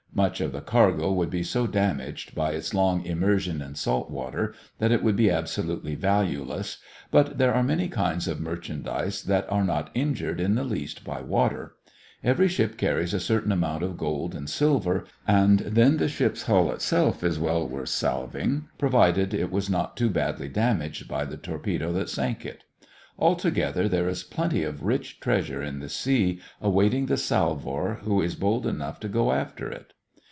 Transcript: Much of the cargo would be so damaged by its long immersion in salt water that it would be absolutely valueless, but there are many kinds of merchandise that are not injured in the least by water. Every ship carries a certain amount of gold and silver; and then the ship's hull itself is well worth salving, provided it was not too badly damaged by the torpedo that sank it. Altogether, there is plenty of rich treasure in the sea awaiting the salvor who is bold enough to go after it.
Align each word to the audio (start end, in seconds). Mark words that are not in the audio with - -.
Much 0.13 0.41
of 0.41 0.51
the 0.51 0.59
cargo 0.61 1.09
would 1.11 1.29
be 1.29 1.41
so 1.41 1.65
damaged 1.65 2.35
by 2.35 2.51
its 2.51 2.73
long 2.73 3.01
immersion 3.05 3.61
in 3.61 3.73
salt 3.73 4.11
water 4.11 4.53
that 4.77 4.91
it 4.91 5.01
would 5.01 5.15
be 5.15 5.31
absolutely 5.31 5.95
valueless, 5.95 6.79
but 7.11 7.37
there 7.37 7.53
are 7.53 7.63
many 7.63 7.87
kinds 7.87 8.27
of 8.27 8.39
merchandise 8.41 9.23
that 9.23 9.49
are 9.49 9.63
not 9.63 9.89
injured 9.93 10.41
in 10.41 10.55
the 10.55 10.65
least 10.65 11.05
by 11.05 11.21
water. 11.21 11.75
Every 12.25 12.49
ship 12.49 12.75
carries 12.77 13.13
a 13.13 13.21
certain 13.21 13.53
amount 13.53 13.83
of 13.83 13.97
gold 13.97 14.35
and 14.35 14.49
silver; 14.49 15.05
and 15.25 15.59
then 15.59 15.95
the 15.95 16.09
ship's 16.09 16.41
hull 16.43 16.69
itself 16.73 17.23
is 17.23 17.39
well 17.39 17.65
worth 17.65 17.89
salving, 17.89 18.65
provided 18.77 19.33
it 19.33 19.49
was 19.49 19.69
not 19.69 19.95
too 19.95 20.09
badly 20.09 20.49
damaged 20.49 21.07
by 21.07 21.23
the 21.23 21.37
torpedo 21.37 21.93
that 21.93 22.09
sank 22.09 22.45
it. 22.45 22.65
Altogether, 23.17 23.87
there 23.87 24.09
is 24.09 24.23
plenty 24.23 24.63
of 24.63 24.83
rich 24.83 25.21
treasure 25.21 25.63
in 25.63 25.79
the 25.79 25.89
sea 25.89 26.39
awaiting 26.61 27.05
the 27.05 27.17
salvor 27.17 27.99
who 28.03 28.21
is 28.21 28.35
bold 28.35 28.67
enough 28.67 28.99
to 28.99 29.07
go 29.07 29.31
after 29.31 29.69
it. 29.71 29.93